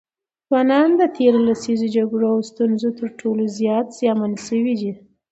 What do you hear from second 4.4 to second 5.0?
سوي دي.